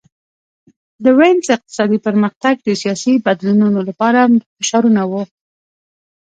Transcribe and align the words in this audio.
د 1.03 1.05
وینز 1.19 1.45
اقتصادي 1.55 1.99
پرمختګ 2.07 2.55
د 2.61 2.69
سیاسي 2.81 3.13
بدلونونو 3.25 3.79
لپاره 3.89 4.19
فشارونه 4.57 5.01
وو 5.09 5.23